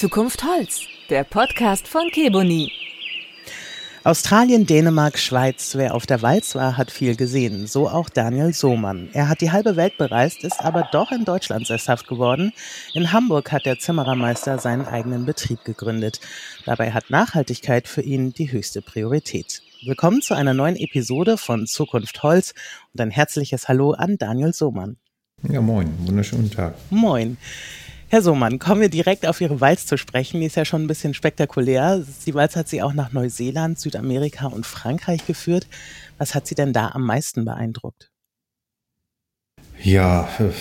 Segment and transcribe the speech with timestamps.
[0.00, 2.72] Zukunft Holz, der Podcast von Keboni.
[4.02, 5.74] Australien, Dänemark, Schweiz.
[5.74, 7.66] Wer auf der Walz war, hat viel gesehen.
[7.66, 9.10] So auch Daniel Sohmann.
[9.12, 12.54] Er hat die halbe Welt bereist, ist aber doch in Deutschland sesshaft geworden.
[12.94, 16.20] In Hamburg hat der Zimmerermeister seinen eigenen Betrieb gegründet.
[16.64, 19.60] Dabei hat Nachhaltigkeit für ihn die höchste Priorität.
[19.84, 22.54] Willkommen zu einer neuen Episode von Zukunft Holz
[22.94, 24.96] und ein herzliches Hallo an Daniel Sohmann.
[25.46, 25.92] Ja, moin.
[26.06, 26.74] Wunderschönen Tag.
[26.88, 27.36] Moin.
[28.12, 30.40] Herr Sohmann, kommen wir direkt auf Ihre Walz zu sprechen.
[30.40, 32.04] Die ist ja schon ein bisschen spektakulär.
[32.26, 35.68] Die Walz hat Sie auch nach Neuseeland, Südamerika und Frankreich geführt.
[36.18, 38.09] Was hat Sie denn da am meisten beeindruckt?
[39.82, 40.54] Ja, das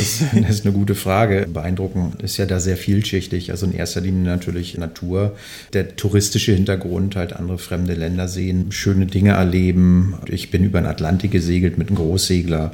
[0.00, 1.46] ist, das ist, eine gute Frage.
[1.48, 3.50] Beeindruckend ist ja da sehr vielschichtig.
[3.50, 5.34] Also in erster Linie natürlich Natur,
[5.72, 10.18] der touristische Hintergrund, halt andere fremde Länder sehen, schöne Dinge erleben.
[10.26, 12.72] Ich bin über den Atlantik gesegelt mit einem Großsegler.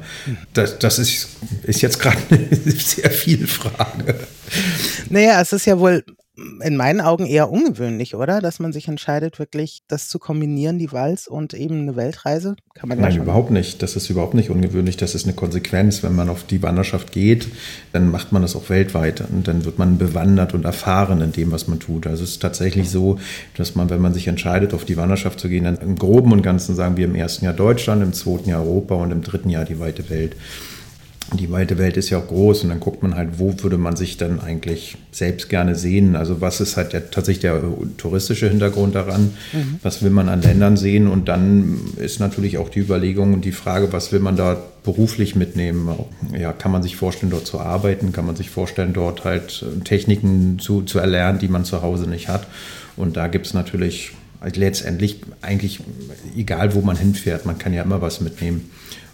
[0.53, 1.29] Das, das ist,
[1.63, 4.15] ist jetzt gerade eine sehr viel Frage.
[5.09, 6.03] Naja, es ist ja wohl
[6.35, 8.41] in meinen Augen eher ungewöhnlich, oder?
[8.41, 12.55] Dass man sich entscheidet, wirklich das zu kombinieren, die Walz und eben eine Weltreise.
[12.73, 13.83] Kann man Nein, überhaupt nicht.
[13.83, 14.97] Das ist überhaupt nicht ungewöhnlich.
[14.97, 16.01] Das ist eine Konsequenz.
[16.01, 17.49] Wenn man auf die Wanderschaft geht,
[17.91, 19.21] dann macht man das auch weltweit.
[19.21, 22.07] Und dann wird man bewandert und erfahren in dem, was man tut.
[22.07, 23.19] Also es ist tatsächlich so,
[23.55, 26.41] dass man, wenn man sich entscheidet, auf die Wanderschaft zu gehen, dann im Groben und
[26.41, 29.65] Ganzen sagen wir im ersten Jahr Deutschland, im zweiten Jahr Europa und im dritten Jahr
[29.65, 30.35] die weite Welt
[31.39, 33.95] die weite Welt ist ja auch groß und dann guckt man halt, wo würde man
[33.95, 36.15] sich dann eigentlich selbst gerne sehen.
[36.15, 37.61] Also was ist halt der, tatsächlich der
[37.97, 39.33] touristische Hintergrund daran?
[39.53, 39.79] Mhm.
[39.81, 41.07] Was will man an Ländern sehen?
[41.07, 45.35] Und dann ist natürlich auch die Überlegung und die Frage, was will man da beruflich
[45.35, 45.89] mitnehmen?
[46.37, 48.11] Ja, kann man sich vorstellen, dort zu arbeiten?
[48.11, 52.27] Kann man sich vorstellen, dort halt Techniken zu, zu erlernen, die man zu Hause nicht
[52.27, 52.47] hat?
[52.95, 54.11] Und da gibt es natürlich
[54.55, 55.79] letztendlich eigentlich
[56.35, 58.69] egal, wo man hinfährt, man kann ja immer was mitnehmen.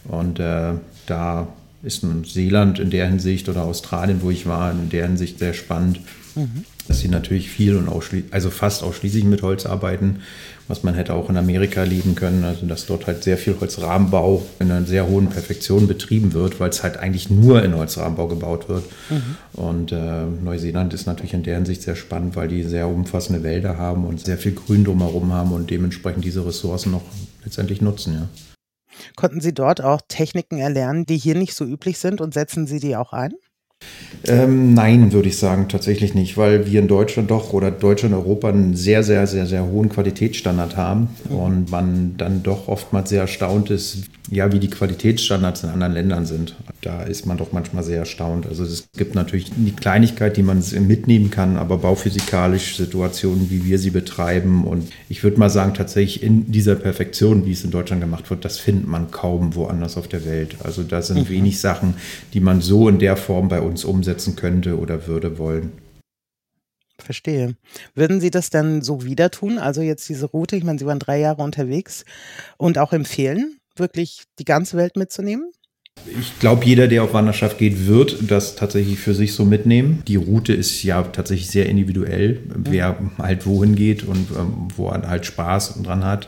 [0.06, 0.74] Und äh,
[1.06, 1.48] da
[1.82, 6.02] ist Neuseeland in der Hinsicht oder Australien, wo ich war, in der Hinsicht sehr spannend,
[6.36, 6.66] mhm.
[6.88, 7.90] dass sie natürlich viel und
[8.32, 10.20] also fast ausschließlich mit Holz arbeiten,
[10.68, 12.44] was man hätte auch in Amerika leben können.
[12.44, 16.70] Also dass dort halt sehr viel Holzrahmenbau in einer sehr hohen Perfektion betrieben wird, weil
[16.70, 18.84] es halt eigentlich nur in Holzrahmenbau gebaut wird.
[19.10, 19.36] Mhm.
[19.54, 23.78] Und äh, Neuseeland ist natürlich in der Hinsicht sehr spannend, weil die sehr umfassende Wälder
[23.78, 27.04] haben und sehr viel Grün drumherum haben und dementsprechend diese Ressourcen noch
[27.46, 28.14] letztendlich nutzen.
[28.14, 28.28] Ja.
[29.16, 32.80] Konnten Sie dort auch Techniken erlernen, die hier nicht so üblich sind und setzen Sie
[32.80, 33.34] die auch ein?
[34.28, 38.22] Ähm, nein, würde ich sagen, tatsächlich nicht, weil wir in Deutschland doch oder Deutschland und
[38.22, 41.36] Europa einen sehr, sehr, sehr, sehr hohen Qualitätsstandard haben mhm.
[41.36, 46.26] und man dann doch oftmals sehr erstaunt ist, ja, wie die Qualitätsstandards in anderen Ländern
[46.26, 46.56] sind.
[46.82, 48.46] Da ist man doch manchmal sehr erstaunt.
[48.46, 53.80] Also es gibt natürlich die Kleinigkeit, die man mitnehmen kann, aber bauphysikalisch Situationen, wie wir
[53.80, 58.02] sie betreiben und ich würde mal sagen, tatsächlich in dieser Perfektion, wie es in Deutschland
[58.02, 60.58] gemacht wird, das findet man kaum woanders auf der Welt.
[60.64, 61.30] Also da sind mhm.
[61.30, 61.96] wenig Sachen,
[62.34, 65.72] die man so in der Form bei uns umsetzen könnte oder würde wollen.
[66.98, 67.56] Verstehe.
[67.96, 69.58] Würden Sie das dann so wieder tun?
[69.58, 72.04] Also jetzt diese Route, ich meine, Sie waren drei Jahre unterwegs
[72.58, 73.60] und auch empfehlen?
[73.80, 75.52] wirklich die ganze Welt mitzunehmen?
[76.20, 80.02] Ich glaube, jeder, der auf Wanderschaft geht, wird das tatsächlich für sich so mitnehmen.
[80.08, 85.08] Die Route ist ja tatsächlich sehr individuell, wer halt wohin geht und ähm, wo er
[85.08, 86.28] halt Spaß dran hat.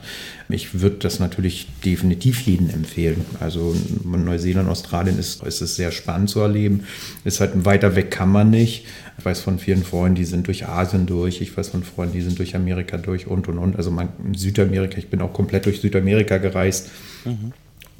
[0.50, 3.26] Ich würde das natürlich definitiv jedem empfehlen.
[3.40, 6.84] Also Neuseeland, Australien ist, ist es sehr spannend zu erleben.
[7.24, 8.86] Ist halt weiter weg kann man nicht.
[9.18, 11.42] Ich weiß von vielen Freunden, die sind durch Asien durch.
[11.42, 13.76] Ich weiß von Freunden, die sind durch Amerika durch und und und.
[13.76, 16.90] Also man, Südamerika, ich bin auch komplett durch Südamerika gereist.
[17.26, 17.54] Mhm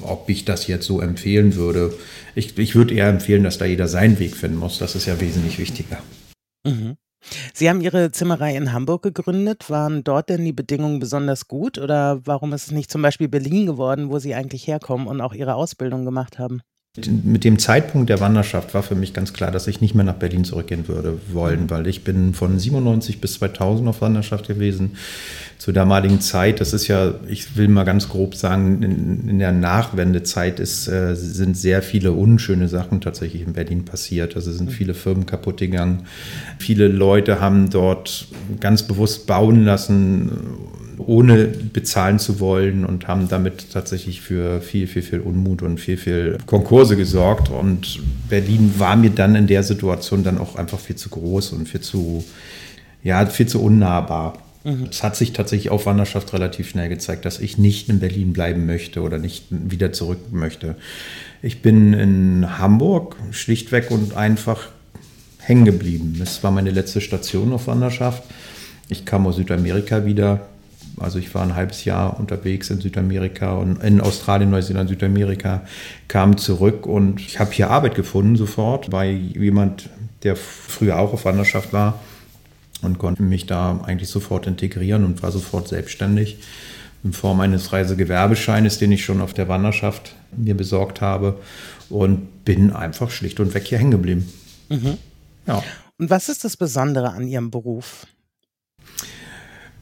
[0.04, 1.94] ob ich das jetzt so empfehlen würde.
[2.36, 4.78] Ich, ich würde eher empfehlen, dass da jeder seinen Weg finden muss.
[4.78, 6.00] Das ist ja wesentlich wichtiger.
[6.66, 6.98] Mhm.
[7.54, 9.70] Sie haben Ihre Zimmerei in Hamburg gegründet.
[9.70, 13.66] Waren dort denn die Bedingungen besonders gut oder warum ist es nicht zum Beispiel Berlin
[13.66, 16.62] geworden, wo Sie eigentlich herkommen und auch Ihre Ausbildung gemacht haben?
[16.98, 20.16] Mit dem Zeitpunkt der Wanderschaft war für mich ganz klar, dass ich nicht mehr nach
[20.16, 24.98] Berlin zurückgehen würde wollen, weil ich bin von 97 bis 2000 auf Wanderschaft gewesen.
[25.58, 29.54] Zur damaligen Zeit, das ist ja, ich will mal ganz grob sagen, in, in der
[29.54, 34.36] Nachwendezeit ist, äh, sind sehr viele unschöne Sachen tatsächlich in Berlin passiert.
[34.36, 36.08] Also sind viele Firmen kaputt gegangen.
[36.60, 38.28] Viele Leute haben dort
[38.60, 40.30] ganz bewusst bauen lassen
[41.08, 45.98] ohne bezahlen zu wollen und haben damit tatsächlich für viel, viel, viel Unmut und viel,
[45.98, 47.50] viel Konkurse gesorgt.
[47.50, 48.00] Und
[48.30, 51.82] Berlin war mir dann in der Situation dann auch einfach viel zu groß und viel
[51.82, 52.24] zu,
[53.04, 54.38] ja, viel zu unnahbar.
[54.64, 54.88] Mhm.
[54.92, 58.66] Es hat sich tatsächlich auf Wanderschaft relativ schnell gezeigt, dass ich nicht in Berlin bleiben
[58.66, 60.76] möchte oder nicht wieder zurück möchte.
[61.42, 64.70] Ich bin in Hamburg schlichtweg und einfach
[65.40, 66.16] hängen geblieben.
[66.20, 68.24] Das war meine letzte Station auf Wanderschaft.
[68.90, 70.48] Ich kam aus Südamerika wieder,
[70.98, 75.62] also ich war ein halbes Jahr unterwegs in Südamerika und in Australien, Neuseeland, Südamerika,
[76.08, 79.90] kam zurück und ich habe hier Arbeit gefunden sofort bei jemand,
[80.24, 82.00] der früher auch auf Wanderschaft war
[82.82, 86.38] und konnte mich da eigentlich sofort integrieren und war sofort selbstständig
[87.04, 91.40] in Form eines Reisegewerbescheines, den ich schon auf der Wanderschaft mir besorgt habe
[91.90, 94.32] und bin einfach schlicht und weg hier hängen geblieben.
[94.70, 94.98] Mhm.
[95.48, 95.64] Ja.
[95.98, 98.06] Und was ist das Besondere an Ihrem Beruf?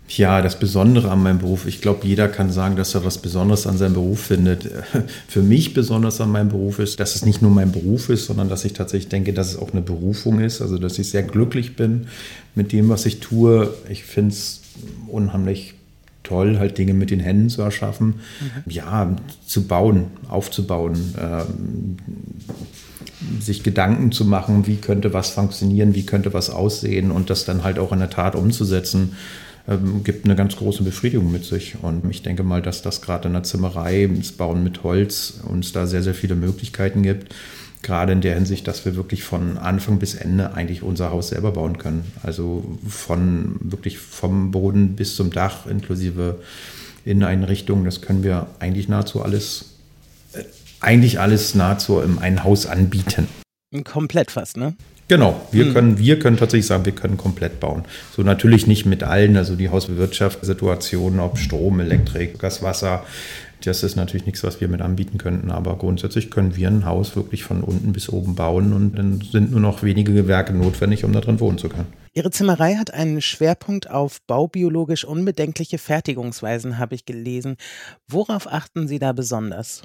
[0.10, 3.68] Ja, das Besondere an meinem Beruf, ich glaube, jeder kann sagen, dass er was Besonderes
[3.68, 4.68] an seinem Beruf findet.
[5.28, 8.50] Für mich besonders an meinem Beruf ist, dass es nicht nur mein Beruf ist, sondern
[8.50, 10.62] dass ich tatsächlich denke, dass es auch eine Berufung ist.
[10.62, 12.08] Also, dass ich sehr glücklich bin
[12.56, 13.72] mit dem, was ich tue.
[13.88, 14.62] Ich finde es
[15.08, 15.76] unheimlich
[16.24, 18.16] toll, halt Dinge mit den Händen zu erschaffen.
[18.42, 18.72] Mhm.
[18.72, 19.16] Ja,
[19.46, 21.14] zu bauen, aufzubauen.
[21.20, 21.98] Ähm,
[23.40, 27.64] sich Gedanken zu machen, wie könnte was funktionieren, wie könnte was aussehen und das dann
[27.64, 29.12] halt auch in der Tat umzusetzen
[29.70, 31.76] ähm, gibt eine ganz große Befriedigung mit sich.
[31.82, 35.72] Und ich denke mal, dass das gerade in der Zimmerei, das Bauen mit Holz, uns
[35.72, 37.36] da sehr, sehr viele Möglichkeiten gibt.
[37.82, 41.52] Gerade in der Hinsicht, dass wir wirklich von Anfang bis Ende eigentlich unser Haus selber
[41.52, 42.12] bauen können.
[42.24, 46.40] Also von wirklich vom Boden bis zum Dach inklusive
[47.06, 49.76] Inneneinrichtungen, das können wir eigentlich nahezu alles,
[50.34, 50.44] äh,
[50.82, 53.28] eigentlich alles nahezu in einem Haus anbieten.
[53.86, 54.76] Komplett fast, ne?
[55.10, 55.74] Genau, wir, mhm.
[55.74, 57.84] können, wir können tatsächlich sagen, wir können komplett bauen.
[58.16, 63.04] So natürlich nicht mit allen, also die Hauswirtschaftssituationen, ob Strom, Elektrik, Gas, Wasser,
[63.66, 67.16] das ist natürlich nichts, was wir mit anbieten könnten, aber grundsätzlich können wir ein Haus
[67.16, 71.12] wirklich von unten bis oben bauen und dann sind nur noch wenige Gewerke notwendig, um
[71.12, 71.88] da drin wohnen zu können.
[72.14, 77.58] Ihre Zimmerei hat einen Schwerpunkt auf baubiologisch unbedenkliche Fertigungsweisen, habe ich gelesen.
[78.08, 79.82] Worauf achten Sie da besonders?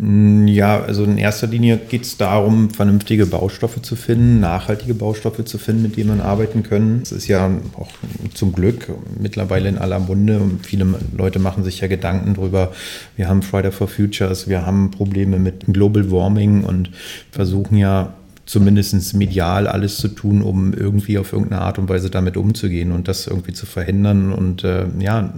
[0.00, 5.44] Mm, ja, also in erster Linie geht es darum, vernünftige Baustoffe zu finden, nachhaltige Baustoffe
[5.44, 7.00] zu finden, mit denen man arbeiten können.
[7.02, 7.90] Es ist ja auch
[8.32, 10.86] zum Glück mittlerweile in aller Munde und viele
[11.16, 12.70] Leute machen sich ja Gedanken drüber.
[13.16, 16.90] Wir haben Friday for Futures, wir haben Probleme mit Global Warming und
[17.32, 18.14] versuchen ja
[18.46, 23.08] zumindest medial alles zu tun, um irgendwie auf irgendeine Art und Weise damit umzugehen und
[23.08, 25.34] das irgendwie zu verhindern und äh, ja,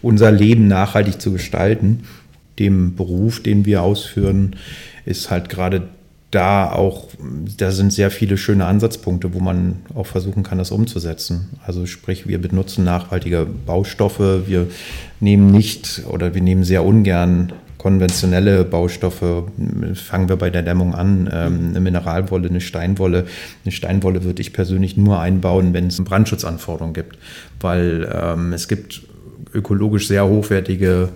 [0.00, 2.04] unser Leben nachhaltig zu gestalten
[2.58, 4.56] dem Beruf, den wir ausführen,
[5.04, 5.88] ist halt gerade
[6.30, 7.08] da auch,
[7.58, 11.50] da sind sehr viele schöne Ansatzpunkte, wo man auch versuchen kann, das umzusetzen.
[11.64, 14.66] Also sprich, wir benutzen nachhaltige Baustoffe, wir
[15.20, 19.44] nehmen nicht oder wir nehmen sehr ungern konventionelle Baustoffe,
[19.92, 23.26] fangen wir bei der Dämmung an, ähm, eine Mineralwolle, eine Steinwolle.
[23.62, 27.18] Eine Steinwolle würde ich persönlich nur einbauen, wenn es Brandschutzanforderungen gibt,
[27.60, 29.02] weil ähm, es gibt
[29.52, 31.10] ökologisch sehr hochwertige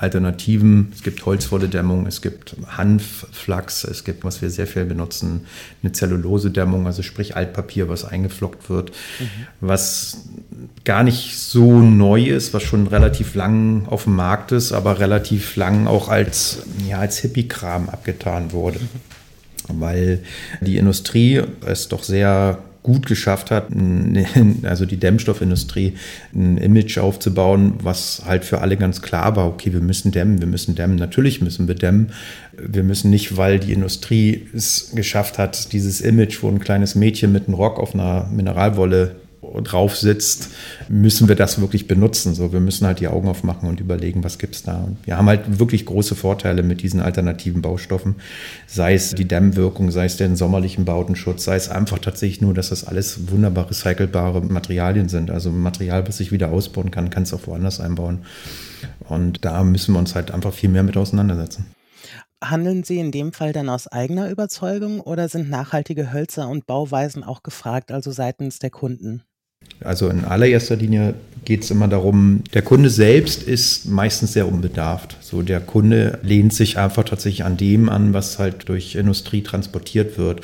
[0.00, 0.92] Alternativen.
[0.94, 5.46] Es gibt Holzwolledämmung, es gibt Hanfflachs, es gibt, was wir sehr viel benutzen,
[5.82, 9.46] eine Zellulosedämmung, also sprich Altpapier, was eingeflockt wird, mhm.
[9.60, 10.24] was
[10.84, 15.56] gar nicht so neu ist, was schon relativ lang auf dem Markt ist, aber relativ
[15.56, 18.80] lang auch als, ja, als Hippie-Kram abgetan wurde.
[18.80, 19.80] Mhm.
[19.80, 20.24] Weil
[20.60, 23.68] die Industrie es doch sehr gut geschafft hat,
[24.62, 25.94] also die Dämmstoffindustrie,
[26.34, 30.46] ein Image aufzubauen, was halt für alle ganz klar war, okay, wir müssen dämmen, wir
[30.46, 32.12] müssen dämmen, natürlich müssen wir dämmen.
[32.56, 37.32] Wir müssen nicht, weil die Industrie es geschafft hat, dieses Image, wo ein kleines Mädchen
[37.32, 39.16] mit einem Rock auf einer Mineralwolle
[39.62, 40.50] drauf sitzt,
[40.88, 42.34] müssen wir das wirklich benutzen.
[42.34, 44.78] So, wir müssen halt die Augen aufmachen und überlegen, was gibt es da.
[44.78, 48.16] Und wir haben halt wirklich große Vorteile mit diesen alternativen Baustoffen,
[48.66, 52.68] sei es die Dämmwirkung, sei es den sommerlichen Bautenschutz, sei es einfach tatsächlich nur, dass
[52.68, 55.30] das alles wunderbar recycelbare Materialien sind.
[55.30, 58.24] Also Material, was ich wieder ausbauen kann, kann es auch woanders einbauen.
[59.08, 61.66] Und da müssen wir uns halt einfach viel mehr mit auseinandersetzen.
[62.42, 67.22] Handeln Sie in dem Fall dann aus eigener Überzeugung oder sind nachhaltige Hölzer und Bauweisen
[67.22, 69.24] auch gefragt, also seitens der Kunden?
[69.82, 71.14] Also in allererster Linie
[71.44, 75.16] geht es immer darum, der Kunde selbst ist meistens sehr unbedarft.
[75.20, 80.18] So der Kunde lehnt sich einfach tatsächlich an dem an, was halt durch Industrie transportiert
[80.18, 80.42] wird.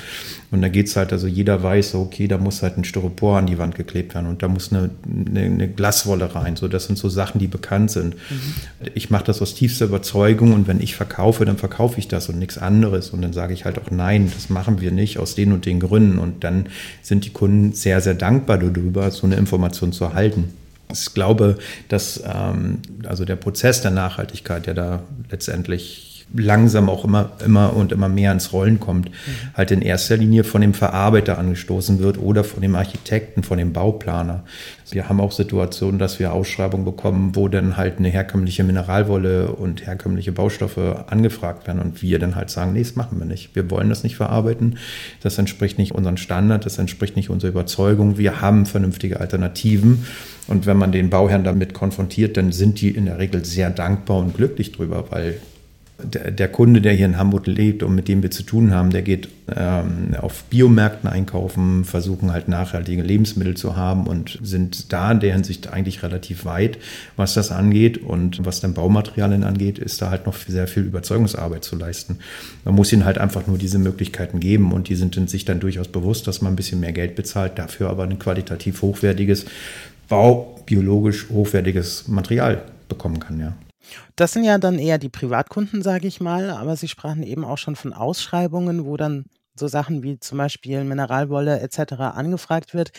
[0.50, 3.46] Und da geht es halt, also jeder weiß, okay, da muss halt ein Styropor an
[3.46, 6.56] die Wand geklebt werden und da muss eine, eine, eine Glaswolle rein.
[6.56, 8.14] So, das sind so Sachen, die bekannt sind.
[8.14, 8.54] Mhm.
[8.94, 12.38] Ich mache das aus tiefster Überzeugung und wenn ich verkaufe, dann verkaufe ich das und
[12.38, 13.10] nichts anderes.
[13.10, 15.80] Und dann sage ich halt auch, nein, das machen wir nicht aus den und den
[15.80, 16.18] Gründen.
[16.18, 16.68] Und dann
[17.02, 20.52] sind die Kunden sehr, sehr dankbar darüber, so eine Information zu erhalten.
[20.92, 27.30] Ich glaube, dass ähm, also der Prozess der Nachhaltigkeit, der da letztendlich langsam auch immer,
[27.44, 29.12] immer und immer mehr ins Rollen kommt, mhm.
[29.54, 33.72] halt in erster Linie von dem Verarbeiter angestoßen wird oder von dem Architekten, von dem
[33.72, 34.42] Bauplaner.
[34.90, 39.86] Wir haben auch Situationen, dass wir Ausschreibungen bekommen, wo dann halt eine herkömmliche Mineralwolle und
[39.86, 43.54] herkömmliche Baustoffe angefragt werden und wir dann halt sagen, nee, das machen wir nicht.
[43.54, 44.78] Wir wollen das nicht verarbeiten.
[45.22, 48.18] Das entspricht nicht unseren Standard, das entspricht nicht unserer Überzeugung.
[48.18, 50.06] Wir haben vernünftige Alternativen.
[50.48, 54.18] Und wenn man den Bauherrn damit konfrontiert, dann sind die in der Regel sehr dankbar
[54.18, 55.40] und glücklich drüber, weil
[56.02, 58.90] der, der, Kunde, der hier in Hamburg lebt und mit dem wir zu tun haben,
[58.90, 65.12] der geht ähm, auf Biomärkten einkaufen, versuchen halt nachhaltige Lebensmittel zu haben und sind da
[65.12, 66.78] in der Hinsicht eigentlich relativ weit,
[67.16, 67.98] was das angeht.
[67.98, 72.18] Und was dann Baumaterialien angeht, ist da halt noch sehr viel Überzeugungsarbeit zu leisten.
[72.64, 75.88] Man muss ihnen halt einfach nur diese Möglichkeiten geben und die sind sich dann durchaus
[75.88, 79.46] bewusst, dass man ein bisschen mehr Geld bezahlt, dafür aber ein qualitativ hochwertiges,
[80.08, 83.54] baubiologisch hochwertiges Material bekommen kann, ja.
[84.16, 87.58] Das sind ja dann eher die Privatkunden, sage ich mal, aber Sie sprachen eben auch
[87.58, 89.26] schon von Ausschreibungen, wo dann
[89.58, 91.94] so Sachen wie zum Beispiel Mineralwolle etc.
[91.94, 92.90] angefragt wird.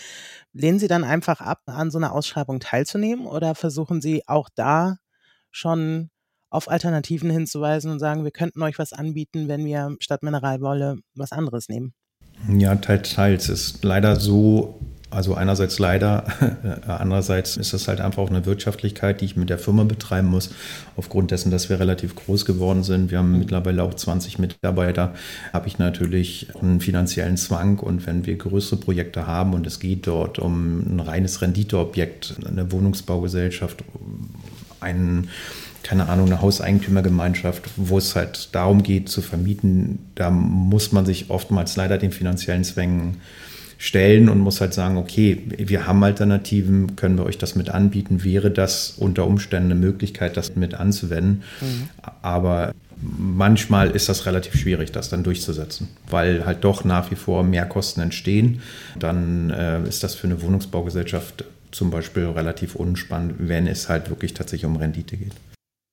[0.53, 4.98] Lehnen Sie dann einfach ab, an so einer Ausschreibung teilzunehmen oder versuchen Sie auch da
[5.51, 6.10] schon
[6.50, 11.32] auf Alternativen hinzuweisen und sagen, wir könnten euch was anbieten, wenn wir statt Mineralwolle was
[11.32, 11.94] anderes nehmen?
[12.50, 13.50] Ja, teils, teils.
[13.50, 16.25] Ist leider so also einerseits leider,
[16.87, 20.49] andererseits ist das halt einfach auch eine Wirtschaftlichkeit, die ich mit der Firma betreiben muss,
[20.95, 23.09] aufgrund dessen, dass wir relativ groß geworden sind.
[23.09, 23.39] Wir haben mhm.
[23.39, 25.13] mittlerweile auch 20 Mitarbeiter,
[25.53, 30.07] habe ich natürlich einen finanziellen Zwang und wenn wir größere Projekte haben und es geht
[30.07, 33.83] dort um ein reines Renditeobjekt, eine Wohnungsbaugesellschaft,
[34.81, 35.29] einen
[35.83, 41.29] keine Ahnung, eine Hauseigentümergemeinschaft, wo es halt darum geht zu vermieten, da muss man sich
[41.29, 43.21] oftmals leider den finanziellen Zwängen
[43.77, 48.24] stellen und muss halt sagen, okay, wir haben Alternativen, können wir euch das mit anbieten?
[48.24, 51.43] Wäre das unter Umständen eine Möglichkeit, das mit anzuwenden?
[51.62, 51.89] Mhm.
[52.22, 57.43] Aber manchmal ist das relativ schwierig, das dann durchzusetzen, weil halt doch nach wie vor
[57.43, 58.62] Mehrkosten entstehen.
[58.98, 64.34] Dann äh, ist das für eine Wohnungsbaugesellschaft zum Beispiel relativ unspannend, wenn es halt wirklich
[64.34, 65.34] tatsächlich um Rendite geht.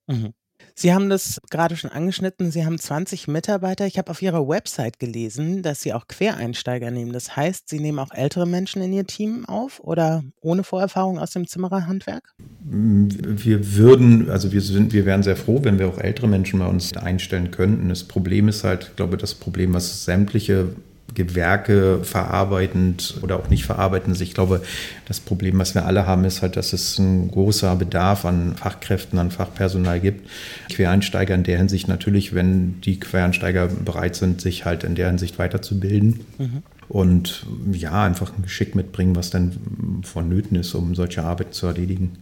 [0.07, 0.33] Mhm.
[0.76, 2.50] Sie haben das gerade schon angeschnitten.
[2.50, 3.87] Sie haben 20 Mitarbeiter.
[3.87, 7.12] Ich habe auf Ihrer Website gelesen, dass Sie auch Quereinsteiger nehmen.
[7.12, 11.31] Das heißt, Sie nehmen auch ältere Menschen in Ihr Team auf oder ohne Vorerfahrung aus
[11.31, 12.35] dem Zimmererhandwerk?
[12.64, 16.66] Wir würden, also wir sind, wir wären sehr froh, wenn wir auch ältere Menschen bei
[16.66, 17.88] uns einstellen könnten.
[17.88, 20.75] Das Problem ist halt, ich glaube, das Problem, was sämtliche
[21.14, 24.21] Gewerke verarbeitend oder auch nicht verarbeitend.
[24.21, 24.62] Ich glaube,
[25.06, 29.18] das Problem, was wir alle haben, ist halt, dass es ein großer Bedarf an Fachkräften,
[29.18, 30.28] an Fachpersonal gibt.
[30.71, 35.38] Quereinsteiger in der Hinsicht natürlich, wenn die Quereinsteiger bereit sind, sich halt in der Hinsicht
[35.38, 36.21] weiterzubilden.
[36.38, 36.62] Mhm.
[36.88, 42.18] Und ja, einfach ein Geschick mitbringen, was dann vonnöten ist, um solche Arbeit zu erledigen.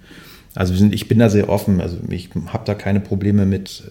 [0.55, 3.85] Also ich bin da sehr offen, also ich habe da keine Probleme mit.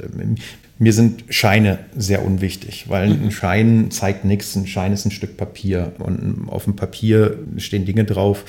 [0.78, 3.26] Mir sind Scheine sehr unwichtig, weil mhm.
[3.26, 4.56] ein Schein zeigt nichts.
[4.56, 8.44] Ein Schein ist ein Stück Papier und auf dem Papier stehen Dinge drauf,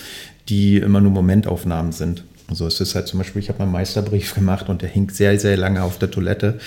[0.49, 2.25] die immer nur Momentaufnahmen sind.
[2.55, 5.39] So ist es halt zum Beispiel, ich habe meinen Meisterbrief gemacht und der hing sehr,
[5.39, 6.59] sehr lange auf der Toilette,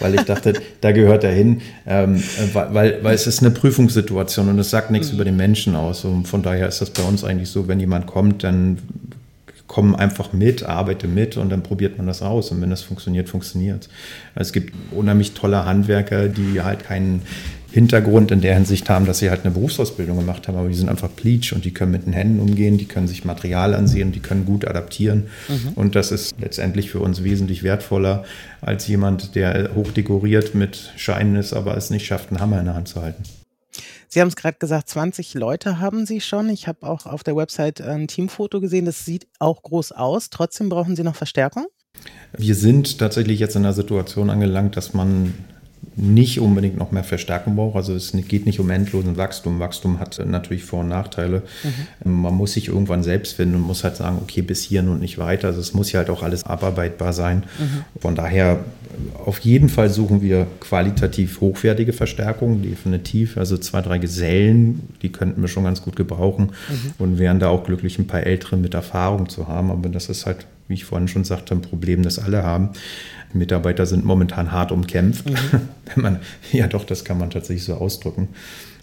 [0.00, 4.58] weil ich dachte, da gehört er hin, ähm, weil, weil es ist eine Prüfungssituation und
[4.58, 5.14] es sagt nichts mhm.
[5.14, 6.04] über den Menschen aus.
[6.04, 8.78] Und von daher ist das bei uns eigentlich so, wenn jemand kommt, dann
[9.74, 12.52] komm einfach mit, arbeite mit und dann probiert man das aus.
[12.52, 13.88] Und wenn das funktioniert, funktioniert
[14.36, 17.22] also Es gibt unheimlich tolle Handwerker, die halt keinen
[17.72, 20.88] Hintergrund in der Hinsicht haben, dass sie halt eine Berufsausbildung gemacht haben, aber die sind
[20.88, 24.20] einfach Pleach und die können mit den Händen umgehen, die können sich Material ansehen, die
[24.20, 25.24] können gut adaptieren.
[25.48, 25.72] Mhm.
[25.74, 28.22] Und das ist letztendlich für uns wesentlich wertvoller
[28.60, 32.74] als jemand, der hochdekoriert mit Scheinen ist, aber es nicht schafft, einen Hammer in der
[32.74, 33.24] Hand zu halten.
[34.14, 36.48] Sie haben es gerade gesagt, 20 Leute haben Sie schon.
[36.48, 38.84] Ich habe auch auf der Website ein Teamfoto gesehen.
[38.84, 40.30] Das sieht auch groß aus.
[40.30, 41.66] Trotzdem brauchen Sie noch Verstärkung?
[42.38, 45.34] Wir sind tatsächlich jetzt in einer Situation angelangt, dass man
[45.96, 47.74] nicht unbedingt noch mehr Verstärkung braucht.
[47.74, 49.58] Also es geht nicht um endlosen Wachstum.
[49.58, 51.42] Wachstum hat natürlich Vor- und Nachteile.
[52.04, 52.22] Mhm.
[52.22, 55.18] Man muss sich irgendwann selbst finden und muss halt sagen, okay, bis hier und nicht
[55.18, 55.48] weiter.
[55.48, 57.42] Also es muss ja halt auch alles abarbeitbar sein.
[57.58, 58.00] Mhm.
[58.00, 58.60] Von daher
[59.24, 63.36] auf jeden Fall suchen wir qualitativ hochwertige Verstärkungen, definitiv.
[63.36, 66.92] Also zwei, drei Gesellen, die könnten wir schon ganz gut gebrauchen mhm.
[66.98, 69.70] und wären da auch glücklich, ein paar Ältere mit Erfahrung zu haben.
[69.70, 72.70] Aber das ist halt, wie ich vorhin schon sagte, ein Problem, das alle haben.
[73.32, 75.28] Mitarbeiter sind momentan hart umkämpft.
[75.28, 75.36] Mhm.
[75.94, 76.20] Wenn man,
[76.52, 78.28] ja doch, das kann man tatsächlich so ausdrücken.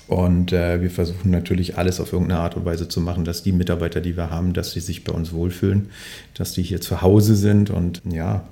[0.08, 3.54] Und äh, wir versuchen natürlich alles auf irgendeine Art und Weise zu machen, dass die
[3.54, 5.90] Mitarbeiter, die wir haben, dass sie sich bei uns wohlfühlen,
[6.34, 8.44] dass die hier zu Hause sind und ja.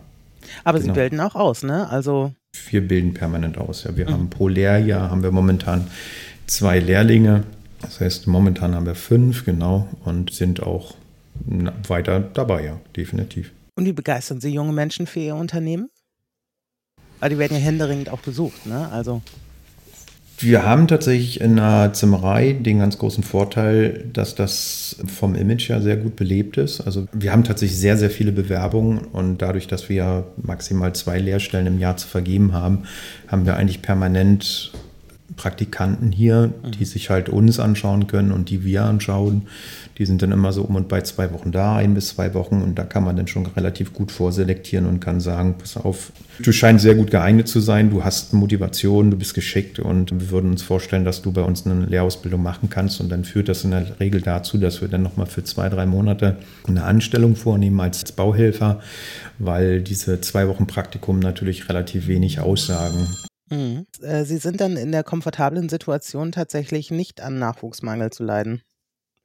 [0.63, 0.93] Aber genau.
[0.93, 1.89] Sie bilden auch aus, ne?
[1.89, 2.33] Also
[2.69, 3.83] wir bilden permanent aus.
[3.83, 4.13] Ja, wir mhm.
[4.13, 5.87] haben pro Lehrjahr haben wir momentan
[6.47, 7.43] zwei Lehrlinge.
[7.81, 10.95] Das heißt, momentan haben wir fünf, genau, und sind auch
[11.87, 13.51] weiter dabei, ja, definitiv.
[13.75, 15.89] Und wie begeistern Sie junge Menschen für Ihr Unternehmen?
[17.21, 18.89] Aber die werden ja händeringend auch besucht, ne?
[18.91, 19.21] Also.
[20.41, 25.81] Wir haben tatsächlich in der Zimmerei den ganz großen Vorteil, dass das vom Image ja
[25.81, 26.79] sehr gut belebt ist.
[26.79, 31.67] Also wir haben tatsächlich sehr, sehr viele Bewerbungen und dadurch, dass wir maximal zwei Lehrstellen
[31.67, 32.83] im Jahr zu vergeben haben,
[33.27, 34.71] haben wir eigentlich permanent
[35.39, 39.43] Praktikanten hier, die sich halt uns anschauen können und die wir anschauen.
[39.97, 42.61] Die sind dann immer so um und bei zwei Wochen da, ein bis zwei Wochen.
[42.61, 46.51] Und da kann man dann schon relativ gut vorselektieren und kann sagen, pass auf, du
[46.51, 50.51] scheinst sehr gut geeignet zu sein, du hast Motivation, du bist geschickt und wir würden
[50.51, 52.99] uns vorstellen, dass du bei uns eine Lehrausbildung machen kannst.
[52.99, 55.85] Und dann führt das in der Regel dazu, dass wir dann nochmal für zwei, drei
[55.85, 56.35] Monate
[56.67, 58.81] eine Anstellung vornehmen als Bauhelfer,
[59.37, 63.07] weil diese zwei Wochen Praktikum natürlich relativ wenig aussagen.
[63.49, 63.85] Mhm.
[64.01, 68.61] Äh, Sie sind dann in der komfortablen Situation, tatsächlich nicht an Nachwuchsmangel zu leiden.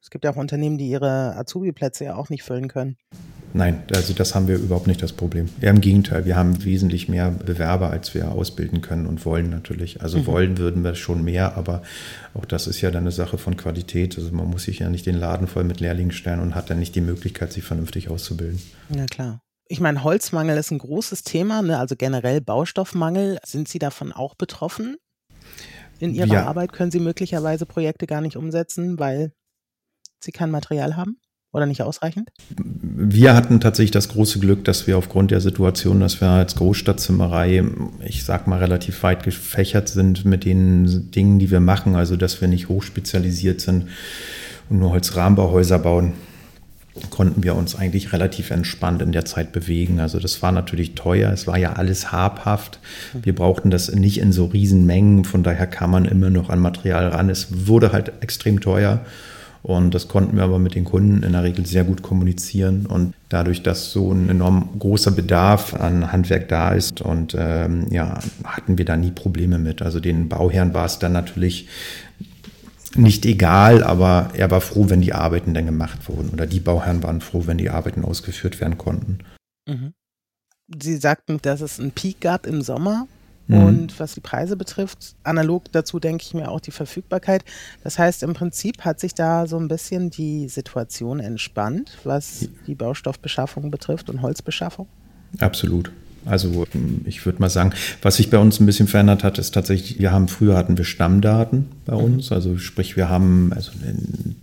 [0.01, 2.95] Es gibt ja auch Unternehmen, die ihre Azubi-Plätze ja auch nicht füllen können.
[3.53, 5.49] Nein, also das haben wir überhaupt nicht das Problem.
[5.61, 10.01] Eher im Gegenteil, wir haben wesentlich mehr Bewerber, als wir ausbilden können und wollen natürlich.
[10.01, 10.25] Also mhm.
[10.27, 11.81] wollen würden wir schon mehr, aber
[12.33, 14.17] auch das ist ja dann eine Sache von Qualität.
[14.17, 16.79] Also man muss sich ja nicht den Laden voll mit Lehrlingen stellen und hat dann
[16.79, 18.61] nicht die Möglichkeit, sich vernünftig auszubilden.
[18.89, 19.39] Ja, klar.
[19.67, 21.79] Ich meine, Holzmangel ist ein großes Thema, ne?
[21.79, 23.39] also generell Baustoffmangel.
[23.43, 24.97] Sind Sie davon auch betroffen?
[25.99, 26.45] In Ihrer ja.
[26.45, 29.31] Arbeit können Sie möglicherweise Projekte gar nicht umsetzen, weil
[30.19, 31.17] Sie kein Material haben
[31.51, 32.29] oder nicht ausreichend?
[32.57, 37.63] Wir hatten tatsächlich das große Glück, dass wir aufgrund der Situation, dass wir als Großstadtzimmerei,
[38.05, 42.39] ich sag mal, relativ weit gefächert sind mit den Dingen, die wir machen, also dass
[42.41, 43.87] wir nicht hochspezialisiert sind
[44.69, 46.13] und nur Holzrahmenbauhäuser bauen
[47.09, 49.99] konnten wir uns eigentlich relativ entspannt in der Zeit bewegen.
[49.99, 52.79] Also das war natürlich teuer, es war ja alles habhaft.
[53.21, 56.59] Wir brauchten das nicht in so riesen Mengen, von daher kam man immer noch an
[56.59, 57.29] Material ran.
[57.29, 59.01] Es wurde halt extrem teuer
[59.65, 62.85] und das konnten wir aber mit den Kunden in der Regel sehr gut kommunizieren.
[62.85, 68.19] Und dadurch, dass so ein enorm großer Bedarf an Handwerk da ist und ähm, ja,
[68.43, 69.81] hatten wir da nie Probleme mit.
[69.81, 71.67] Also den Bauherren war es dann natürlich
[72.97, 76.29] nicht egal, aber er war froh, wenn die Arbeiten dann gemacht wurden.
[76.29, 79.19] Oder die Bauherren waren froh, wenn die Arbeiten ausgeführt werden konnten.
[79.67, 79.93] Mhm.
[80.81, 83.07] Sie sagten, dass es einen Peak gab im Sommer.
[83.47, 83.63] Mhm.
[83.63, 87.45] Und was die Preise betrifft, analog dazu denke ich mir auch die Verfügbarkeit.
[87.83, 92.75] Das heißt, im Prinzip hat sich da so ein bisschen die Situation entspannt, was die
[92.75, 94.87] Baustoffbeschaffung betrifft und Holzbeschaffung.
[95.39, 95.91] Absolut.
[96.25, 96.65] Also
[97.05, 100.11] ich würde mal sagen, was sich bei uns ein bisschen verändert hat, ist tatsächlich, wir
[100.11, 102.03] haben früher hatten wir Stammdaten bei mhm.
[102.03, 102.31] uns.
[102.31, 103.71] Also sprich, wir haben, also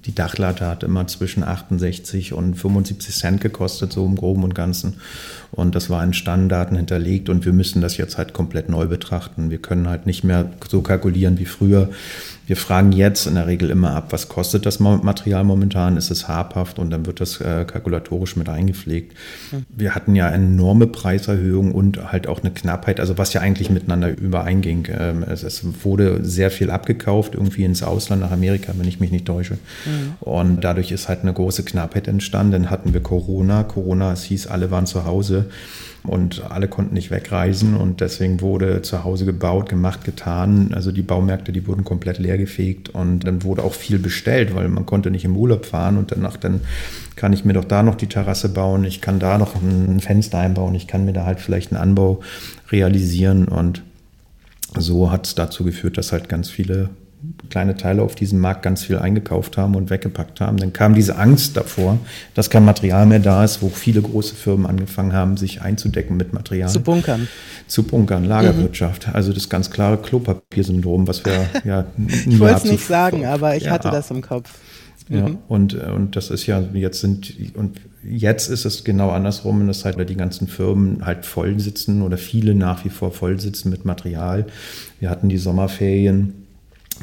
[0.07, 4.95] die Dachlatte hat immer zwischen 68 und 75 Cent gekostet, so im Groben und Ganzen.
[5.51, 9.51] Und das war in Stammdaten hinterlegt und wir müssen das jetzt halt komplett neu betrachten.
[9.51, 11.91] Wir können halt nicht mehr so kalkulieren wie früher.
[12.47, 16.27] Wir fragen jetzt in der Regel immer ab, was kostet das Material momentan, ist es
[16.27, 19.17] habhaft und dann wird das äh, kalkulatorisch mit eingepflegt.
[19.53, 19.65] Mhm.
[19.69, 24.11] Wir hatten ja enorme Preiserhöhungen und halt auch eine Knappheit, also was ja eigentlich miteinander
[24.11, 24.89] übereinging.
[24.91, 29.13] Ähm, es, es, wurde sehr viel abgekauft, irgendwie ins Ausland, nach Amerika, wenn ich mich
[29.13, 29.55] nicht täusche.
[29.55, 30.15] Mhm.
[30.21, 32.53] Und dadurch ist halt eine große Knappheit entstanden.
[32.53, 33.63] Dann hatten wir Corona.
[33.63, 35.47] Corona, es hieß, alle waren zu Hause
[36.05, 40.73] und alle konnten nicht wegreisen und deswegen wurde zu Hause gebaut, gemacht, getan.
[40.75, 44.85] Also die Baumärkte, die wurden komplett leergefegt und dann wurde auch viel bestellt, weil man
[44.85, 46.61] konnte nicht im Urlaub fahren und danach dann
[47.15, 50.39] kann ich mir doch da noch die Terrasse bauen, ich kann da noch ein Fenster
[50.39, 52.21] einbauen, ich kann mir da halt vielleicht einen Anbau
[52.73, 53.83] realisieren und
[54.77, 56.91] so hat es dazu geführt, dass halt ganz viele
[57.51, 60.57] kleine Teile auf diesem Markt ganz viel eingekauft haben und weggepackt haben.
[60.57, 61.99] Dann kam diese Angst davor,
[62.35, 66.33] dass kein Material mehr da ist, wo viele große Firmen angefangen haben, sich einzudecken mit
[66.33, 66.69] Material.
[66.69, 67.29] Zu bunkern.
[67.67, 69.09] Zu bunkern, Lagerwirtschaft.
[69.09, 69.15] Mhm.
[69.15, 71.87] Also das ganz klare Klopapiersyndrom, was wir ja
[72.27, 74.51] Ich wollte es nicht sagen, aber ich ja, hatte das im Kopf.
[75.09, 75.39] Ja, mhm.
[75.49, 80.09] und, und das ist ja, jetzt sind, und jetzt ist es genau andersrum, dass halt
[80.09, 84.47] die ganzen Firmen halt voll sitzen oder viele nach wie vor voll sitzen mit Material.
[85.01, 86.42] Wir hatten die Sommerferien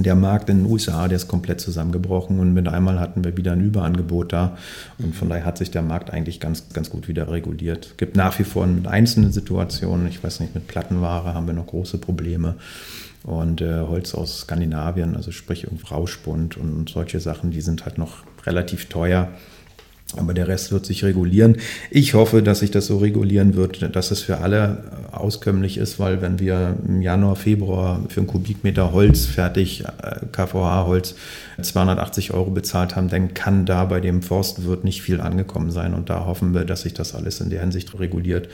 [0.04, 3.54] der Markt in den USA, der ist komplett zusammengebrochen und mit einmal hatten wir wieder
[3.54, 4.58] ein Überangebot da.
[4.98, 7.88] Und von daher hat sich der Markt eigentlich ganz, ganz gut wieder reguliert.
[7.88, 11.54] Es gibt nach wie vor mit einzelnen Situationen, ich weiß nicht, mit Plattenware haben wir
[11.54, 12.56] noch große Probleme.
[13.24, 18.24] Und äh, Holz aus Skandinavien, also sprich Rauschbund und solche Sachen, die sind halt noch
[18.46, 19.28] relativ teuer.
[20.17, 21.58] Aber der Rest wird sich regulieren.
[21.91, 26.22] Ich hoffe, dass sich das so regulieren wird, dass es für alle auskömmlich ist, weil
[26.22, 31.15] wenn wir im Januar, Februar für einen Kubikmeter Holz fertig, äh, KVH-Holz,
[31.62, 35.93] 280 Euro bezahlt haben, dann kann da bei dem Forstwirt nicht viel angekommen sein.
[35.93, 38.50] Und da hoffen wir, dass sich das alles in der Hinsicht reguliert,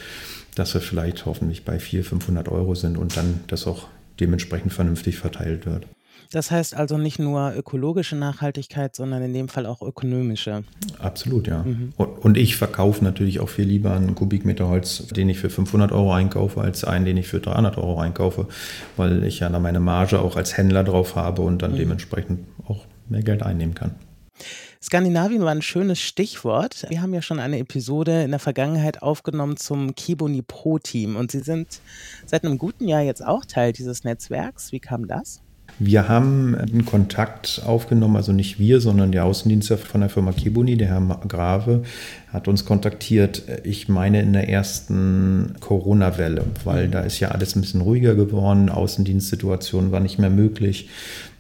[0.56, 3.88] dass wir vielleicht hoffentlich bei 400, 500 Euro sind und dann das auch
[4.20, 5.88] dementsprechend vernünftig verteilt wird.
[6.32, 10.64] Das heißt also nicht nur ökologische Nachhaltigkeit, sondern in dem Fall auch ökonomische.
[11.00, 11.64] Absolut, ja.
[11.64, 11.94] Mhm.
[11.98, 16.14] Und ich verkaufe natürlich auch viel lieber einen Kubikmeter Holz, den ich für 500 Euro
[16.14, 18.48] einkaufe, als einen, den ich für 300 Euro einkaufe,
[18.98, 21.78] weil ich ja dann meine Marge auch als Händler drauf habe und dann mhm.
[21.78, 23.92] dementsprechend auch mehr Geld einnehmen kann.
[24.86, 26.86] Skandinavien war ein schönes Stichwort.
[26.90, 31.32] Wir haben ja schon eine Episode in der Vergangenheit aufgenommen zum Kiboni Pro Team und
[31.32, 31.80] Sie sind
[32.28, 34.72] seit einem guten Jahr jetzt auch Teil dieses Netzwerks.
[34.72, 35.42] Wie kam das?
[35.78, 40.78] Wir haben einen Kontakt aufgenommen, also nicht wir, sondern der Außendienstler von der Firma Kibuni,
[40.78, 41.84] der Herr Grave,
[42.32, 47.62] hat uns kontaktiert, ich meine in der ersten Corona-Welle, weil da ist ja alles ein
[47.62, 50.90] bisschen ruhiger geworden, Außendienstsituation war nicht mehr möglich.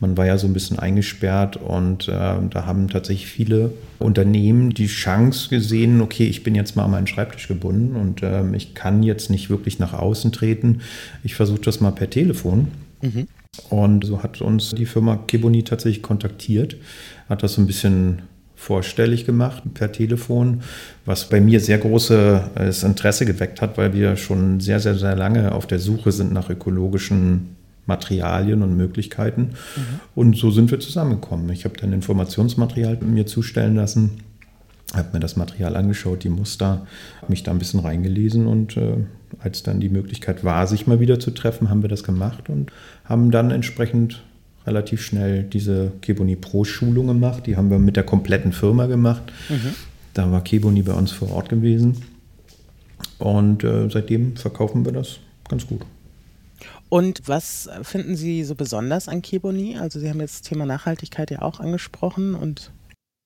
[0.02, 4.88] Man war ja so ein bisschen eingesperrt und äh, da haben tatsächlich viele Unternehmen die
[4.88, 9.02] Chance gesehen, okay, ich bin jetzt mal an meinen Schreibtisch gebunden und äh, ich kann
[9.02, 10.82] jetzt nicht wirklich nach außen treten.
[11.24, 12.68] Ich versuche das mal per Telefon.
[13.02, 13.28] Mhm.
[13.70, 16.76] Und so hat uns die Firma Keboni tatsächlich kontaktiert,
[17.30, 18.24] hat das so ein bisschen
[18.58, 20.62] vorstellig gemacht per Telefon,
[21.06, 25.54] was bei mir sehr großes Interesse geweckt hat, weil wir schon sehr, sehr, sehr lange
[25.54, 27.56] auf der Suche sind nach ökologischen
[27.86, 29.42] Materialien und Möglichkeiten.
[29.42, 30.00] Mhm.
[30.16, 31.50] Und so sind wir zusammengekommen.
[31.50, 34.24] Ich habe dann Informationsmaterial mir zustellen lassen,
[34.96, 36.86] habe mir das Material angeschaut, die Muster,
[37.22, 38.98] habe mich da ein bisschen reingelesen und äh,
[39.40, 42.72] als dann die Möglichkeit war, sich mal wieder zu treffen, haben wir das gemacht und
[43.04, 44.24] haben dann entsprechend
[44.66, 47.46] relativ schnell diese Keboni Pro Schulung gemacht.
[47.46, 49.24] Die haben wir mit der kompletten Firma gemacht.
[49.50, 49.76] Mhm.
[50.14, 52.04] Da war Keboni bei uns vor Ort gewesen.
[53.20, 55.82] Und äh, seitdem verkaufen wir das ganz gut.
[56.90, 59.78] Und was finden Sie so besonders an Keboni?
[59.78, 62.36] Also Sie haben jetzt das Thema Nachhaltigkeit ja auch angesprochen.
[62.36, 62.72] Und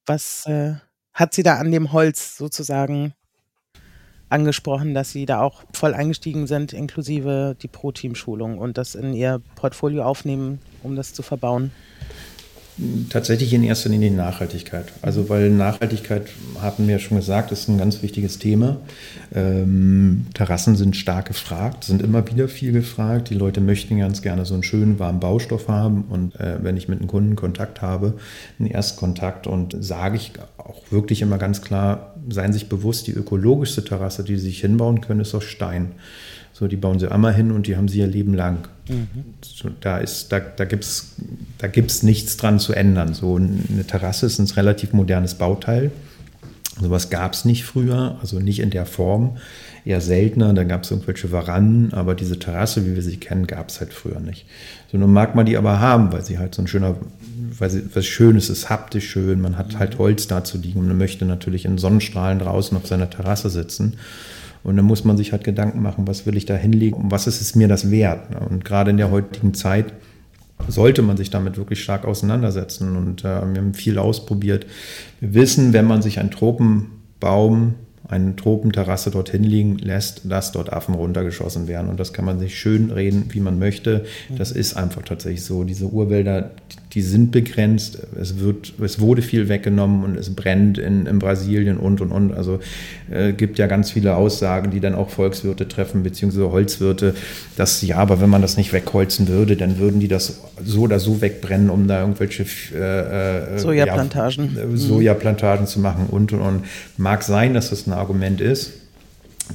[0.05, 0.75] was äh,
[1.19, 3.13] hat Sie da an dem Holz sozusagen
[4.29, 9.41] angesprochen, dass Sie da auch voll eingestiegen sind, inklusive die Pro-Team-Schulung und das in Ihr
[9.55, 11.71] Portfolio aufnehmen, um das zu verbauen?
[13.09, 14.85] Tatsächlich in erster Linie Nachhaltigkeit.
[15.01, 16.27] Also weil Nachhaltigkeit,
[16.61, 18.77] hatten wir ja schon gesagt, ist ein ganz wichtiges Thema.
[19.35, 23.31] Ähm, Terrassen sind stark gefragt, sind immer wieder viel gefragt.
[23.31, 26.05] Die Leute möchten ganz gerne so einen schönen warmen Baustoff haben.
[26.09, 28.13] Und äh, wenn ich mit einem Kunden Kontakt habe,
[28.59, 33.83] einen Erstkontakt und sage ich auch wirklich immer ganz klar, seien sich bewusst, die ökologischste
[33.83, 35.91] Terrasse, die sie sich hinbauen können, ist aus Stein.
[36.59, 38.67] So, die bauen sie einmal hin und die haben sie ihr Leben lang.
[38.89, 39.07] Mhm.
[39.41, 41.15] So, da da, da gibt es
[41.57, 43.13] da gibt's nichts dran zu ändern.
[43.13, 45.89] So eine Terrasse ist ein relativ modernes Bauteil.
[46.81, 49.37] Sowas gab es nicht früher, also nicht in der Form,
[49.85, 50.53] eher seltener.
[50.53, 53.93] Da gab es irgendwelche Varannen, aber diese Terrasse, wie wir sie kennen, gab es halt
[53.93, 54.45] früher nicht.
[54.91, 56.97] So nun mag man die aber haben, weil sie halt so ein schöner,
[57.57, 59.39] weil sie was Schönes ist, haptisch schön.
[59.39, 62.85] Man hat halt Holz da zu liegen und man möchte natürlich in Sonnenstrahlen draußen auf
[62.85, 63.93] seiner Terrasse sitzen.
[64.63, 67.27] Und dann muss man sich halt Gedanken machen, was will ich da hinlegen und was
[67.27, 68.31] ist es mir das wert.
[68.31, 68.39] Ne?
[68.39, 69.93] Und gerade in der heutigen Zeit
[70.67, 72.95] sollte man sich damit wirklich stark auseinandersetzen.
[72.97, 74.65] Und äh, wir haben viel ausprobiert.
[75.19, 77.75] Wir wissen, wenn man sich einen Tropenbaum
[78.09, 81.89] eine Tropenterrasse dorthin liegen lässt, dass dort Affen runtergeschossen werden.
[81.89, 84.05] Und das kann man sich schön reden, wie man möchte.
[84.35, 85.63] Das ist einfach tatsächlich so.
[85.63, 86.51] Diese Urwälder,
[86.93, 87.99] die sind begrenzt.
[88.19, 92.33] Es, wird, es wurde viel weggenommen und es brennt in, in Brasilien und, und, und.
[92.33, 92.59] Also
[93.11, 97.13] äh, gibt ja ganz viele Aussagen, die dann auch Volkswirte treffen, beziehungsweise Holzwirte,
[97.55, 100.99] dass ja, aber wenn man das nicht wegholzen würde, dann würden die das so oder
[100.99, 104.55] so wegbrennen, um da irgendwelche äh, äh, Sojaplantagen.
[104.55, 106.63] Ja, Sojaplantagen zu machen und, und, und.
[106.97, 108.71] Mag sein, dass das eine Argument ist.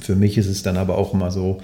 [0.01, 1.61] Für mich ist es dann aber auch immer so,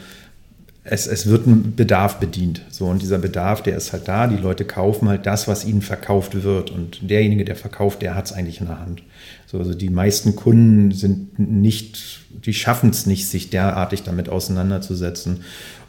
[0.83, 2.63] es, es wird ein Bedarf bedient.
[2.69, 4.25] So, und dieser Bedarf, der ist halt da.
[4.27, 6.71] Die Leute kaufen halt das, was ihnen verkauft wird.
[6.71, 9.03] Und derjenige, der verkauft, der hat es eigentlich in der Hand.
[9.45, 15.41] So, also die meisten Kunden sind nicht, die schaffen es nicht, sich derartig damit auseinanderzusetzen,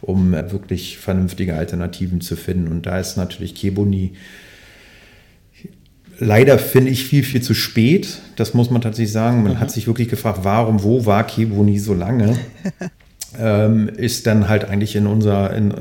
[0.03, 2.69] um wirklich vernünftige Alternativen zu finden.
[2.69, 4.13] Und da ist natürlich Keboni
[6.19, 8.19] leider finde ich viel, viel zu spät.
[8.37, 9.43] Das muss man tatsächlich sagen.
[9.43, 9.61] Man mhm.
[9.61, 12.37] hat sich wirklich gefragt, warum, wo war nie so lange?
[13.39, 15.73] ähm, ist dann halt eigentlich in unser, in,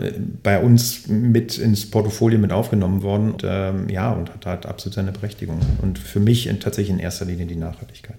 [0.43, 3.31] bei uns mit ins Portfolio mit aufgenommen worden.
[3.31, 5.59] Und, ähm, ja, und hat halt absolut seine Berechtigung.
[5.81, 8.17] Und für mich in, tatsächlich in erster Linie die Nachhaltigkeit.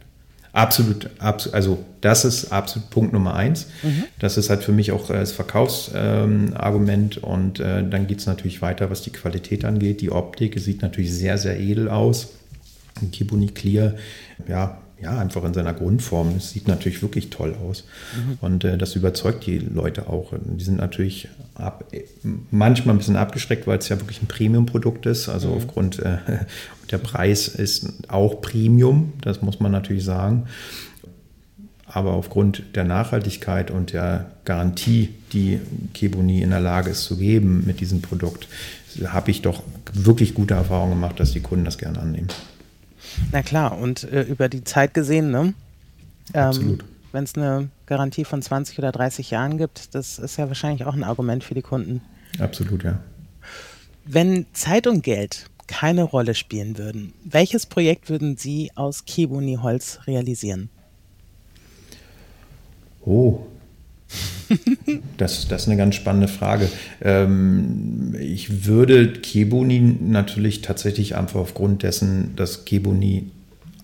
[0.52, 3.68] Absolut, absolut, also das ist absolut Punkt Nummer eins.
[3.82, 4.04] Mhm.
[4.18, 8.60] Das ist halt für mich auch das Verkaufsargument ähm, und äh, dann geht es natürlich
[8.60, 10.02] weiter, was die Qualität angeht.
[10.02, 12.34] Die Optik sieht natürlich sehr, sehr edel aus.
[13.12, 13.94] Kibuni Clear,
[14.46, 16.36] ja, ja, einfach in seiner Grundform.
[16.36, 17.84] Es sieht natürlich wirklich toll aus.
[18.16, 18.38] Mhm.
[18.40, 20.32] Und äh, das überzeugt die Leute auch.
[20.32, 21.84] Die sind natürlich ab,
[22.50, 25.28] manchmal ein bisschen abgeschreckt, weil es ja wirklich ein Premium-Produkt ist.
[25.28, 25.56] Also mhm.
[25.56, 26.18] aufgrund äh,
[26.90, 30.44] der Preis ist auch Premium, das muss man natürlich sagen.
[31.86, 35.60] Aber aufgrund der Nachhaltigkeit und der Garantie, die
[35.92, 38.46] Kebuni in der Lage ist zu geben mit diesem Produkt,
[39.04, 39.62] habe ich doch
[39.92, 42.28] wirklich gute Erfahrungen gemacht, dass die Kunden das gerne annehmen.
[43.30, 45.54] Na klar, und äh, über die Zeit gesehen, ne?
[46.34, 46.84] Ähm, Absolut.
[47.12, 50.94] Wenn es eine Garantie von 20 oder 30 Jahren gibt, das ist ja wahrscheinlich auch
[50.94, 52.00] ein Argument für die Kunden.
[52.38, 53.00] Absolut, ja.
[54.04, 60.00] Wenn Zeit und Geld keine Rolle spielen würden, welches Projekt würden Sie aus Kebuni Holz
[60.06, 60.70] realisieren?
[63.04, 63.46] Oh.
[65.16, 66.68] Das, das ist eine ganz spannende Frage.
[67.00, 73.30] Ähm, ich würde Kebuni natürlich tatsächlich einfach aufgrund dessen, dass Kebuni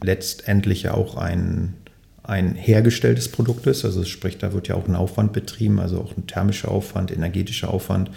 [0.03, 1.75] letztendlich ja auch ein,
[2.23, 6.17] ein hergestelltes Produkt ist, also sprich, da wird ja auch ein Aufwand betrieben, also auch
[6.17, 8.11] ein thermischer Aufwand, energetischer Aufwand,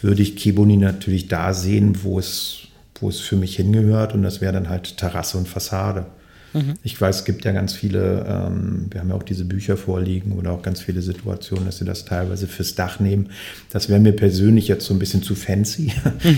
[0.00, 2.68] würde ich Kebuni natürlich da sehen, wo es,
[3.00, 6.06] wo es für mich hingehört und das wäre dann halt Terrasse und Fassade.
[6.52, 6.74] Mhm.
[6.82, 10.32] Ich weiß, es gibt ja ganz viele, ähm, wir haben ja auch diese Bücher vorliegen
[10.32, 13.30] oder auch ganz viele Situationen, dass sie das teilweise fürs Dach nehmen.
[13.70, 15.92] Das wäre mir persönlich jetzt so ein bisschen zu fancy.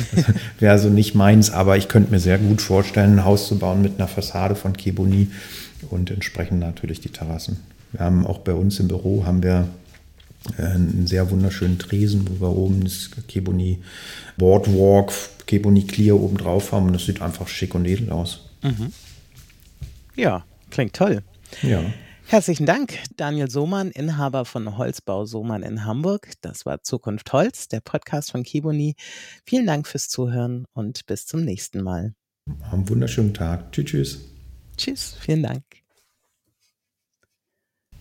[0.59, 3.83] wäre so nicht meins, aber ich könnte mir sehr gut vorstellen, ein Haus zu bauen
[3.83, 5.29] mit einer Fassade von Keboni
[5.91, 7.59] und entsprechend natürlich die Terrassen.
[7.93, 9.69] Wir haben auch bei uns im Büro haben wir
[10.59, 13.79] äh, einen sehr wunderschönen Tresen, wo wir oben das Keboni
[14.37, 15.13] Boardwalk,
[15.47, 18.41] Keboni Clear oben drauf haben und das sieht einfach schick und edel aus.
[18.63, 18.93] Mhm.
[20.17, 21.23] Ja, klingt toll.
[21.63, 21.83] Ja.
[22.27, 26.33] Herzlichen Dank, Daniel Sohmann, Inhaber von Holzbau Sohmann in Hamburg.
[26.41, 28.95] Das war Zukunft Holz, der Podcast von Kiboni.
[29.45, 32.15] Vielen Dank fürs Zuhören und bis zum nächsten Mal.
[32.71, 33.73] Einen wunderschönen Tag.
[33.73, 34.21] Tschüss, tschüss.
[34.77, 35.82] Tschüss, vielen Dank.